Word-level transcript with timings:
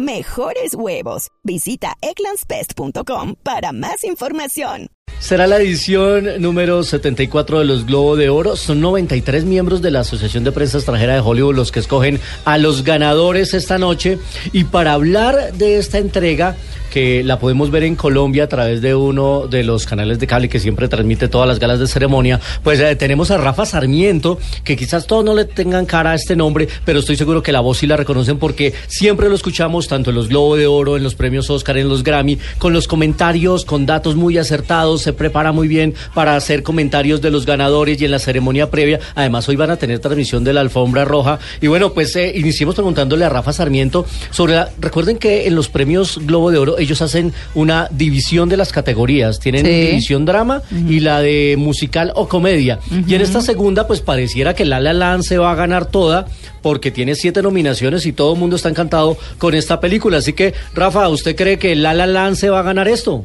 Mejores 0.00 0.72
huevos. 0.74 1.28
Visita 1.44 1.92
egglandsbest.com 2.00 3.34
para 3.42 3.72
más 3.72 4.02
información. 4.04 4.86
Será 5.18 5.46
la 5.46 5.58
edición 5.58 6.40
número 6.40 6.82
74 6.82 7.58
de 7.58 7.64
los 7.66 7.84
Globo 7.84 8.16
de 8.16 8.30
Oro. 8.30 8.56
Son 8.56 8.80
93 8.80 9.44
miembros 9.44 9.82
de 9.82 9.90
la 9.90 10.00
Asociación 10.00 10.42
de 10.44 10.52
Prensa 10.52 10.78
Extranjera 10.78 11.12
de 11.12 11.20
Hollywood 11.20 11.54
los 11.54 11.70
que 11.70 11.80
escogen 11.80 12.18
a 12.46 12.56
los 12.56 12.82
ganadores 12.82 13.52
esta 13.52 13.76
noche. 13.76 14.18
Y 14.54 14.64
para 14.64 14.94
hablar 14.94 15.52
de 15.52 15.76
esta 15.76 15.98
entrega, 15.98 16.56
que 16.90 17.24
la 17.24 17.38
podemos 17.38 17.70
ver 17.70 17.84
en 17.84 17.96
Colombia 17.96 18.44
a 18.44 18.48
través 18.48 18.82
de 18.82 18.94
uno 18.94 19.46
de 19.46 19.64
los 19.64 19.86
canales 19.86 20.18
de 20.18 20.26
cable 20.26 20.48
que 20.48 20.60
siempre 20.60 20.88
transmite 20.88 21.28
todas 21.28 21.48
las 21.48 21.58
galas 21.58 21.78
de 21.78 21.86
ceremonia, 21.86 22.40
pues 22.62 22.80
eh, 22.80 22.96
tenemos 22.96 23.30
a 23.30 23.38
Rafa 23.38 23.64
Sarmiento, 23.64 24.38
que 24.64 24.76
quizás 24.76 25.06
todos 25.06 25.24
no 25.24 25.34
le 25.34 25.44
tengan 25.44 25.86
cara 25.86 26.10
a 26.10 26.14
este 26.14 26.36
nombre, 26.36 26.68
pero 26.84 26.98
estoy 26.98 27.16
seguro 27.16 27.42
que 27.42 27.52
la 27.52 27.60
voz 27.60 27.78
sí 27.78 27.86
la 27.86 27.96
reconocen 27.96 28.38
porque 28.38 28.74
siempre 28.88 29.28
lo 29.28 29.34
escuchamos 29.34 29.88
tanto 29.88 30.10
en 30.10 30.16
los 30.16 30.28
Globo 30.28 30.56
de 30.56 30.66
Oro, 30.66 30.96
en 30.96 31.02
los 31.02 31.14
premios 31.14 31.48
Oscar, 31.48 31.78
en 31.78 31.88
los 31.88 32.02
Grammy, 32.02 32.38
con 32.58 32.72
los 32.72 32.88
comentarios, 32.88 33.64
con 33.64 33.86
datos 33.86 34.16
muy 34.16 34.36
acertados, 34.38 35.02
se 35.02 35.12
prepara 35.12 35.52
muy 35.52 35.68
bien 35.68 35.94
para 36.14 36.36
hacer 36.36 36.62
comentarios 36.62 37.20
de 37.20 37.30
los 37.30 37.46
ganadores 37.46 38.00
y 38.00 38.04
en 38.04 38.10
la 38.10 38.18
ceremonia 38.18 38.70
previa. 38.70 39.00
Además, 39.14 39.48
hoy 39.48 39.56
van 39.56 39.70
a 39.70 39.76
tener 39.76 40.00
transmisión 40.00 40.44
de 40.44 40.52
la 40.52 40.60
alfombra 40.60 41.04
roja. 41.04 41.38
Y 41.60 41.66
bueno, 41.68 41.92
pues 41.92 42.14
eh, 42.16 42.32
iniciemos 42.34 42.74
preguntándole 42.74 43.24
a 43.24 43.28
Rafa 43.28 43.52
Sarmiento 43.52 44.06
sobre 44.30 44.54
la, 44.54 44.70
recuerden 44.80 45.18
que 45.18 45.46
en 45.46 45.54
los 45.54 45.68
premios 45.68 46.18
Globo 46.22 46.50
de 46.50 46.58
Oro 46.58 46.79
ellos 46.80 47.02
hacen 47.02 47.32
una 47.54 47.88
división 47.90 48.48
de 48.48 48.56
las 48.56 48.72
categorías. 48.72 49.38
Tienen 49.40 49.64
división 49.64 50.24
drama 50.24 50.62
y 50.70 51.00
la 51.00 51.20
de 51.20 51.56
musical 51.58 52.12
o 52.14 52.28
comedia. 52.28 52.78
Y 53.06 53.14
en 53.14 53.20
esta 53.20 53.40
segunda, 53.40 53.86
pues 53.86 54.00
pareciera 54.00 54.54
que 54.54 54.64
La 54.64 54.80
La 54.80 54.92
Land 54.92 55.24
se 55.24 55.38
va 55.38 55.52
a 55.52 55.54
ganar 55.54 55.86
toda 55.86 56.26
porque 56.62 56.90
tiene 56.90 57.14
siete 57.14 57.42
nominaciones 57.42 58.06
y 58.06 58.12
todo 58.12 58.34
el 58.34 58.38
mundo 58.38 58.56
está 58.56 58.68
encantado 58.68 59.16
con 59.38 59.54
esta 59.54 59.80
película. 59.80 60.18
Así 60.18 60.32
que, 60.32 60.54
Rafa, 60.74 61.08
¿usted 61.08 61.36
cree 61.36 61.58
que 61.58 61.74
La 61.74 61.94
La 61.94 62.06
Land 62.06 62.36
se 62.36 62.50
va 62.50 62.60
a 62.60 62.62
ganar 62.62 62.88
esto? 62.88 63.24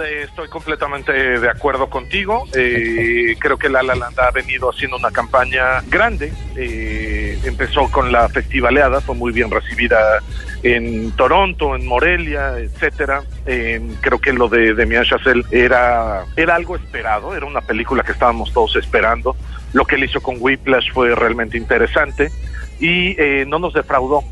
Estoy 0.00 0.48
completamente 0.48 1.12
de 1.12 1.50
acuerdo 1.50 1.90
contigo. 1.90 2.44
Eh, 2.54 3.34
creo 3.40 3.58
que 3.58 3.68
La 3.68 3.82
La 3.82 3.96
Land 3.96 4.20
ha 4.20 4.30
venido 4.30 4.70
haciendo 4.70 4.96
una 4.96 5.10
campaña 5.10 5.80
grande. 5.88 6.32
Eh, 6.56 7.36
empezó 7.44 7.90
con 7.90 8.12
la 8.12 8.28
festivaleada, 8.28 9.00
fue 9.00 9.16
muy 9.16 9.32
bien 9.32 9.50
recibida 9.50 10.20
en 10.62 11.10
Toronto, 11.12 11.74
en 11.74 11.84
Morelia, 11.84 12.58
etcétera. 12.58 13.24
Eh, 13.46 13.80
creo 14.00 14.20
que 14.20 14.32
lo 14.32 14.48
de 14.48 14.74
Demian 14.74 15.04
Chazelle 15.04 15.42
era, 15.50 16.24
era 16.36 16.54
algo 16.54 16.76
esperado, 16.76 17.34
era 17.34 17.46
una 17.46 17.62
película 17.62 18.04
que 18.04 18.12
estábamos 18.12 18.52
todos 18.52 18.76
esperando. 18.76 19.34
Lo 19.72 19.84
que 19.84 19.96
él 19.96 20.04
hizo 20.04 20.20
con 20.20 20.36
Whiplash 20.38 20.92
fue 20.92 21.12
realmente 21.16 21.58
interesante 21.58 22.30
y 22.78 23.16
no 23.48 23.58
nos 23.58 23.74
defraudó. 23.74 24.22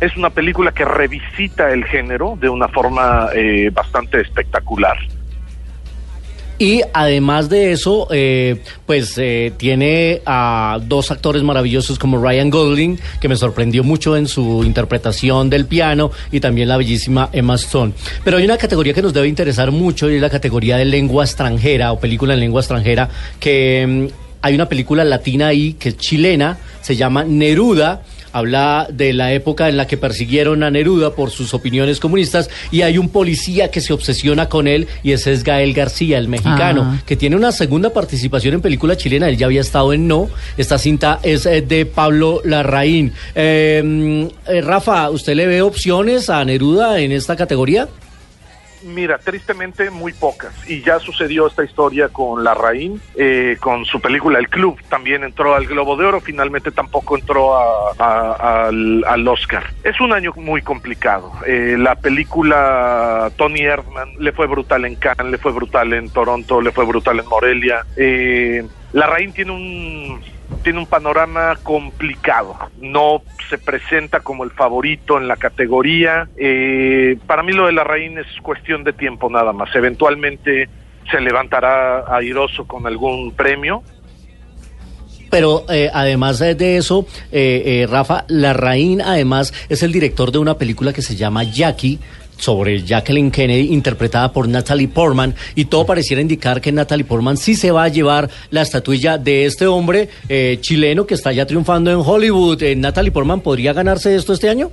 Es 0.00 0.16
una 0.16 0.28
película 0.28 0.72
que 0.72 0.84
revisita 0.84 1.72
el 1.72 1.84
género 1.86 2.36
de 2.38 2.50
una 2.50 2.68
forma 2.68 3.30
bastante 3.72 4.20
espectacular. 4.20 4.98
Y 6.64 6.80
además 6.94 7.50
de 7.50 7.72
eso, 7.72 8.08
eh, 8.10 8.56
pues 8.86 9.18
eh, 9.18 9.52
tiene 9.58 10.22
a 10.24 10.78
dos 10.82 11.10
actores 11.10 11.42
maravillosos 11.42 11.98
como 11.98 12.16
Ryan 12.16 12.48
Gosling, 12.48 12.98
que 13.20 13.28
me 13.28 13.36
sorprendió 13.36 13.84
mucho 13.84 14.16
en 14.16 14.26
su 14.26 14.64
interpretación 14.64 15.50
del 15.50 15.66
piano, 15.66 16.10
y 16.32 16.40
también 16.40 16.68
la 16.68 16.78
bellísima 16.78 17.28
Emma 17.34 17.56
Stone. 17.56 17.92
Pero 18.24 18.38
hay 18.38 18.46
una 18.46 18.56
categoría 18.56 18.94
que 18.94 19.02
nos 19.02 19.12
debe 19.12 19.28
interesar 19.28 19.72
mucho 19.72 20.10
y 20.10 20.14
es 20.14 20.22
la 20.22 20.30
categoría 20.30 20.78
de 20.78 20.86
lengua 20.86 21.24
extranjera 21.24 21.92
o 21.92 22.00
película 22.00 22.32
en 22.32 22.40
lengua 22.40 22.62
extranjera, 22.62 23.10
que 23.38 23.86
mm, 23.86 24.14
hay 24.40 24.54
una 24.54 24.66
película 24.66 25.04
latina 25.04 25.48
ahí 25.48 25.74
que 25.74 25.90
es 25.90 25.98
chilena, 25.98 26.56
se 26.80 26.96
llama 26.96 27.24
Neruda 27.24 28.00
habla 28.34 28.88
de 28.92 29.12
la 29.12 29.32
época 29.32 29.68
en 29.68 29.76
la 29.76 29.86
que 29.86 29.96
persiguieron 29.96 30.64
a 30.64 30.70
Neruda 30.70 31.14
por 31.14 31.30
sus 31.30 31.54
opiniones 31.54 32.00
comunistas 32.00 32.50
y 32.72 32.82
hay 32.82 32.98
un 32.98 33.08
policía 33.08 33.70
que 33.70 33.80
se 33.80 33.92
obsesiona 33.92 34.48
con 34.48 34.66
él 34.66 34.88
y 35.04 35.12
ese 35.12 35.32
es 35.32 35.44
Gael 35.44 35.72
García, 35.72 36.18
el 36.18 36.26
mexicano, 36.26 36.82
ah. 36.84 37.02
que 37.06 37.14
tiene 37.14 37.36
una 37.36 37.52
segunda 37.52 37.92
participación 37.92 38.54
en 38.54 38.60
película 38.60 38.96
chilena, 38.96 39.28
él 39.28 39.36
ya 39.36 39.46
había 39.46 39.60
estado 39.60 39.92
en 39.92 40.08
No, 40.08 40.28
esta 40.56 40.78
cinta 40.78 41.20
es 41.22 41.46
eh, 41.46 41.62
de 41.62 41.86
Pablo 41.86 42.42
Larraín. 42.44 43.12
Em, 43.36 44.28
eh, 44.48 44.60
Rafa, 44.60 45.10
¿usted 45.10 45.36
le 45.36 45.46
ve 45.46 45.62
opciones 45.62 46.28
a 46.28 46.44
Neruda 46.44 46.98
en 46.98 47.12
esta 47.12 47.36
categoría? 47.36 47.88
Mira, 48.84 49.18
tristemente 49.18 49.90
muy 49.90 50.12
pocas. 50.12 50.52
Y 50.68 50.82
ya 50.82 50.98
sucedió 50.98 51.46
esta 51.46 51.64
historia 51.64 52.08
con 52.08 52.44
La 52.44 52.54
Raín, 52.54 53.00
eh, 53.16 53.56
con 53.60 53.84
su 53.86 54.00
película 54.00 54.38
El 54.38 54.48
Club. 54.48 54.78
También 54.88 55.24
entró 55.24 55.54
al 55.54 55.66
Globo 55.66 55.96
de 55.96 56.04
Oro, 56.04 56.20
finalmente 56.20 56.70
tampoco 56.70 57.16
entró 57.16 57.56
al, 57.98 59.28
Oscar. 59.28 59.64
Es 59.82 60.00
un 60.00 60.12
año 60.12 60.32
muy 60.36 60.60
complicado. 60.60 61.32
Eh, 61.46 61.76
la 61.78 61.94
película 61.96 63.32
Tony 63.36 63.62
Erdman 63.62 64.10
le 64.18 64.32
fue 64.32 64.46
brutal 64.46 64.84
en 64.84 64.96
Cannes, 64.96 65.30
le 65.32 65.38
fue 65.38 65.52
brutal 65.52 65.94
en 65.94 66.10
Toronto, 66.10 66.60
le 66.60 66.70
fue 66.70 66.84
brutal 66.84 67.20
en 67.20 67.26
Morelia. 67.26 67.86
Eh, 67.96 68.66
la 68.92 69.06
Raín 69.06 69.32
tiene 69.32 69.52
un 69.52 70.20
tiene 70.62 70.78
un 70.78 70.86
panorama 70.86 71.56
complicado. 71.62 72.56
No 72.80 73.22
se 73.48 73.58
presenta 73.58 74.20
como 74.20 74.44
el 74.44 74.50
favorito 74.50 75.18
en 75.18 75.28
la 75.28 75.36
categoría. 75.36 76.28
Eh, 76.36 77.18
para 77.26 77.42
mí 77.42 77.52
lo 77.52 77.66
de 77.66 77.72
la 77.72 77.84
Reina 77.84 78.20
es 78.20 78.40
cuestión 78.42 78.84
de 78.84 78.92
tiempo 78.92 79.30
nada 79.30 79.52
más. 79.52 79.74
Eventualmente 79.74 80.68
se 81.10 81.20
levantará 81.20 82.04
airoso 82.14 82.66
con 82.66 82.86
algún 82.86 83.32
premio. 83.32 83.82
Pero 85.30 85.64
eh, 85.68 85.90
además 85.92 86.38
de 86.38 86.76
eso, 86.76 87.06
eh, 87.32 87.86
Rafa, 87.90 88.24
Larraín 88.28 89.02
además 89.02 89.52
es 89.68 89.82
el 89.82 89.90
director 89.90 90.30
de 90.30 90.38
una 90.38 90.56
película 90.56 90.92
que 90.92 91.02
se 91.02 91.16
llama 91.16 91.42
Jackie, 91.42 91.98
sobre 92.44 92.82
Jacqueline 92.82 93.30
Kennedy, 93.30 93.72
interpretada 93.72 94.30
por 94.30 94.46
Natalie 94.46 94.88
Portman, 94.88 95.34
y 95.54 95.64
todo 95.64 95.86
pareciera 95.86 96.20
indicar 96.20 96.60
que 96.60 96.72
Natalie 96.72 97.06
Portman 97.06 97.38
sí 97.38 97.54
se 97.54 97.70
va 97.70 97.84
a 97.84 97.88
llevar 97.88 98.28
la 98.50 98.60
estatuilla 98.60 99.16
de 99.16 99.46
este 99.46 99.66
hombre 99.66 100.10
eh, 100.28 100.58
chileno 100.60 101.06
que 101.06 101.14
está 101.14 101.32
ya 101.32 101.46
triunfando 101.46 101.90
en 101.90 102.00
Hollywood. 102.04 102.62
Eh, 102.62 102.76
¿Natalie 102.76 103.12
Portman 103.12 103.40
podría 103.40 103.72
ganarse 103.72 104.14
esto 104.14 104.34
este 104.34 104.50
año? 104.50 104.70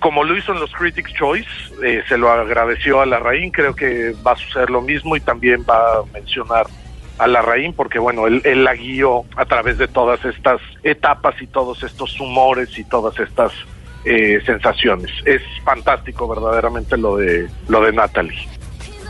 Como 0.00 0.24
lo 0.24 0.36
hizo 0.36 0.52
en 0.52 0.58
los 0.58 0.72
Critics 0.72 1.14
Choice, 1.14 1.48
eh, 1.84 2.02
se 2.08 2.18
lo 2.18 2.30
agradeció 2.30 3.00
a 3.00 3.06
la 3.06 3.18
Larraín, 3.18 3.52
creo 3.52 3.76
que 3.76 4.12
va 4.26 4.32
a 4.32 4.36
suceder 4.36 4.70
lo 4.70 4.82
mismo 4.82 5.14
y 5.14 5.20
también 5.20 5.64
va 5.68 5.76
a 5.76 6.02
mencionar 6.12 6.66
a 7.18 7.28
la 7.28 7.40
Larraín 7.40 7.74
porque 7.74 8.00
bueno, 8.00 8.26
él, 8.26 8.42
él 8.44 8.64
la 8.64 8.74
guió 8.74 9.22
a 9.36 9.44
través 9.44 9.78
de 9.78 9.86
todas 9.86 10.24
estas 10.24 10.60
etapas 10.82 11.40
y 11.40 11.46
todos 11.46 11.84
estos 11.84 12.18
humores 12.18 12.76
y 12.76 12.84
todas 12.84 13.18
estas 13.20 13.52
eh, 14.04 14.40
sensaciones. 14.44 15.10
Es 15.24 15.42
fantástico 15.64 16.28
verdaderamente 16.28 16.96
lo 16.96 17.16
de 17.16 17.48
lo 17.68 17.82
de 17.82 17.92
Natalie 17.92 18.48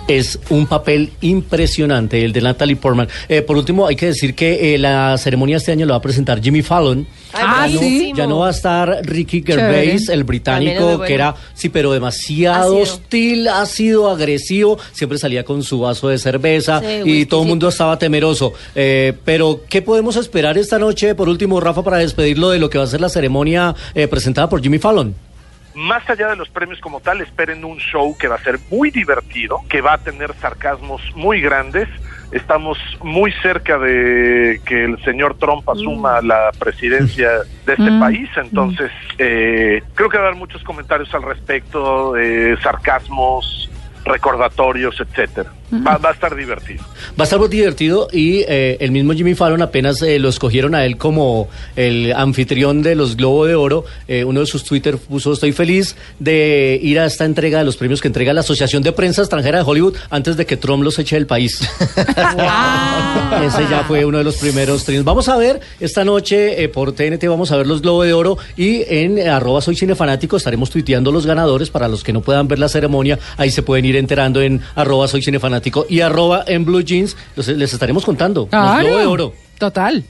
es 0.08 0.38
un 0.50 0.66
papel 0.66 1.12
impresionante, 1.20 2.24
el 2.24 2.32
de 2.32 2.40
Natalie 2.40 2.76
Portman. 2.76 3.08
Eh, 3.28 3.42
por 3.42 3.56
último, 3.56 3.86
hay 3.86 3.96
que 3.96 4.06
decir 4.06 4.34
que 4.34 4.74
eh, 4.74 4.78
la 4.78 5.16
ceremonia 5.18 5.56
este 5.56 5.72
año 5.72 5.86
lo 5.86 5.92
va 5.92 5.98
a 5.98 6.02
presentar 6.02 6.42
Jimmy 6.42 6.62
Fallon. 6.62 7.06
Ah, 7.32 7.66
ya 7.68 7.78
sí. 7.78 8.10
No, 8.10 8.16
ya 8.16 8.26
no 8.26 8.38
va 8.40 8.48
a 8.48 8.50
estar 8.50 9.00
Ricky 9.02 9.42
Gervais, 9.44 10.08
el 10.08 10.24
británico, 10.24 11.00
que 11.00 11.14
era, 11.14 11.34
sí, 11.54 11.68
pero 11.68 11.92
demasiado 11.92 12.76
hostil, 12.76 13.48
ácido, 13.48 14.08
agresivo. 14.10 14.78
Siempre 14.92 15.18
salía 15.18 15.44
con 15.44 15.62
su 15.62 15.80
vaso 15.80 16.08
de 16.08 16.18
cerveza 16.18 16.82
y 17.04 17.26
todo 17.26 17.42
el 17.42 17.48
mundo 17.48 17.68
estaba 17.68 17.98
temeroso. 17.98 18.52
Eh, 18.74 19.14
pero, 19.24 19.62
¿qué 19.68 19.82
podemos 19.82 20.16
esperar 20.16 20.58
esta 20.58 20.78
noche, 20.78 21.14
por 21.14 21.28
último, 21.28 21.60
Rafa, 21.60 21.82
para 21.82 21.98
despedirlo 21.98 22.50
de 22.50 22.58
lo 22.58 22.70
que 22.70 22.78
va 22.78 22.84
a 22.84 22.88
ser 22.88 23.00
la 23.00 23.08
ceremonia 23.08 23.74
presentada 24.08 24.48
por 24.48 24.62
Jimmy 24.62 24.78
Fallon? 24.78 25.14
Más 25.74 26.08
allá 26.08 26.28
de 26.28 26.36
los 26.36 26.48
premios 26.48 26.80
como 26.80 27.00
tal, 27.00 27.20
esperen 27.20 27.64
un 27.64 27.78
show 27.78 28.16
que 28.16 28.28
va 28.28 28.36
a 28.36 28.42
ser 28.42 28.58
muy 28.70 28.90
divertido, 28.90 29.60
que 29.68 29.80
va 29.80 29.94
a 29.94 29.98
tener 29.98 30.32
sarcasmos 30.34 31.02
muy 31.14 31.40
grandes. 31.40 31.88
Estamos 32.32 32.78
muy 33.02 33.32
cerca 33.42 33.78
de 33.78 34.60
que 34.64 34.84
el 34.84 35.02
señor 35.04 35.36
Trump 35.38 35.68
asuma 35.68 36.20
mm. 36.20 36.26
la 36.26 36.50
presidencia 36.58 37.30
de 37.66 37.72
este 37.72 37.90
mm. 37.90 38.00
país, 38.00 38.28
entonces 38.36 38.90
eh, 39.18 39.82
creo 39.94 40.08
que 40.08 40.18
va 40.18 40.24
a 40.24 40.26
haber 40.28 40.38
muchos 40.38 40.62
comentarios 40.64 41.12
al 41.14 41.22
respecto, 41.22 42.16
eh, 42.16 42.56
sarcasmos, 42.62 43.70
recordatorios, 44.04 45.00
etcétera. 45.00 45.52
Va, 45.72 45.96
va 45.98 46.10
a 46.10 46.12
estar 46.12 46.34
divertido. 46.36 46.84
Va 47.18 47.22
a 47.22 47.24
estar 47.24 47.38
muy 47.38 47.48
divertido 47.48 48.08
y 48.12 48.44
eh, 48.46 48.76
el 48.80 48.92
mismo 48.92 49.12
Jimmy 49.12 49.34
Fallon 49.34 49.62
apenas 49.62 50.00
eh, 50.02 50.18
lo 50.18 50.28
escogieron 50.28 50.74
a 50.74 50.84
él 50.84 50.96
como 50.96 51.48
el 51.74 52.12
anfitrión 52.12 52.82
de 52.82 52.94
los 52.94 53.16
Globo 53.16 53.46
de 53.46 53.54
Oro. 53.54 53.84
Eh, 54.06 54.24
uno 54.24 54.40
de 54.40 54.46
sus 54.46 54.64
Twitter 54.64 54.98
puso, 54.98 55.32
estoy 55.32 55.52
feliz 55.52 55.96
de 56.18 56.78
ir 56.82 56.98
a 57.00 57.06
esta 57.06 57.24
entrega 57.24 57.58
de 57.58 57.64
los 57.64 57.76
premios 57.76 58.00
que 58.00 58.08
entrega 58.08 58.32
la 58.32 58.40
Asociación 58.40 58.82
de 58.82 58.92
Prensa 58.92 59.22
Extranjera 59.22 59.58
de 59.58 59.64
Hollywood 59.64 59.96
antes 60.10 60.36
de 60.36 60.46
que 60.46 60.56
Trump 60.56 60.84
los 60.84 60.98
eche 60.98 61.16
del 61.16 61.26
país. 61.26 61.58
Ese 63.42 63.68
ya 63.70 63.84
fue 63.86 64.04
uno 64.04 64.18
de 64.18 64.24
los 64.24 64.36
primeros 64.36 64.84
triunfos. 64.84 65.06
Vamos 65.06 65.28
a 65.28 65.36
ver 65.36 65.60
esta 65.80 66.04
noche 66.04 66.62
eh, 66.62 66.68
por 66.68 66.92
TNT, 66.92 67.26
vamos 67.26 67.50
a 67.52 67.56
ver 67.56 67.66
los 67.66 67.82
Globo 67.82 68.02
de 68.02 68.12
Oro 68.12 68.38
y 68.56 68.82
en 68.86 69.18
eh, 69.18 69.28
arroba 69.28 69.60
soy 69.60 69.76
cinefanático 69.76 70.36
estaremos 70.36 70.70
tuiteando 70.70 71.10
los 71.10 71.26
ganadores 71.26 71.70
para 71.70 71.88
los 71.88 72.04
que 72.04 72.12
no 72.12 72.20
puedan 72.20 72.48
ver 72.48 72.58
la 72.58 72.68
ceremonia. 72.68 73.18
Ahí 73.36 73.50
se 73.50 73.62
pueden 73.62 73.84
ir 73.86 73.96
enterando 73.96 74.40
en 74.40 74.60
arroba 74.74 75.08
soy 75.08 75.22
cinefanático 75.22 75.53
y 75.88 76.00
arroba 76.00 76.44
en 76.46 76.64
blue 76.64 76.82
jeans. 76.82 77.16
Los- 77.36 77.48
les 77.48 77.72
estaremos 77.72 78.04
contando. 78.04 78.42
Los 78.42 78.50
Claro. 78.50 78.84
Globo 78.84 78.98
de 78.98 79.06
Oro. 79.06 79.34
Total. 79.58 80.04